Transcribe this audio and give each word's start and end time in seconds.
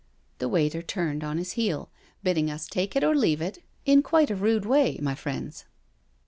The 0.39 0.49
waiter 0.49 0.81
turned 0.81 1.23
on 1.23 1.37
his 1.37 1.51
heel, 1.51 1.91
bidding 2.23 2.49
us 2.49 2.65
take 2.65 2.95
it 2.95 3.03
or 3.03 3.13
leave 3.15 3.39
it 3.39 3.59
in 3.85 4.01
quite 4.01 4.31
a 4.31 4.35
rude 4.35 4.65
way, 4.65 4.97
my 4.99 5.13
friends." 5.13 5.65